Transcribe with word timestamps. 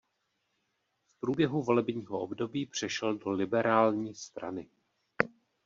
V 1.07 1.19
průběhu 1.19 1.61
volebního 1.61 2.19
období 2.19 2.65
přešel 2.65 3.17
do 3.17 3.29
Liberální 3.29 4.15
strany. 4.15 4.67